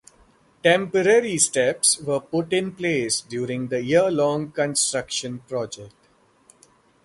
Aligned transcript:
Temporary 0.63 1.37
steps 1.37 1.99
were 2.01 2.19
put 2.21 2.51
in 2.53 2.71
place 2.73 3.21
during 3.21 3.67
the 3.67 3.83
year-long 3.83 4.49
construction 4.51 5.37
project. 5.47 5.93